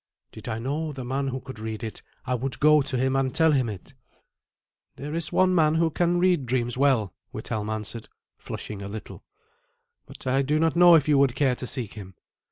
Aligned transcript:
"Did 0.31 0.47
I 0.47 0.57
know 0.57 0.91
the 0.91 1.05
man 1.05 1.27
who 1.27 1.39
could 1.39 1.59
read 1.59 1.83
it, 1.83 2.01
I 2.25 2.33
would 2.33 2.59
go 2.59 2.81
to 2.81 2.97
him 2.97 3.15
and 3.15 3.35
tell 3.35 3.51
him 3.51 3.69
it." 3.69 3.93
"There 4.95 5.13
is 5.13 5.31
one 5.31 5.53
man 5.53 5.75
who 5.75 5.91
can 5.91 6.17
read 6.17 6.47
dreams 6.47 6.75
well," 6.75 7.13
Withelm 7.31 7.69
answered, 7.69 8.09
flushing 8.39 8.81
a 8.81 8.87
little, 8.87 9.23
"but 10.07 10.25
I 10.25 10.41
do 10.41 10.57
not 10.57 10.75
know 10.75 10.95
if 10.95 11.07
you 11.07 11.19
would 11.19 11.35
care 11.35 11.53
to 11.55 11.67
seek 11.67 11.93
him. 11.93 12.15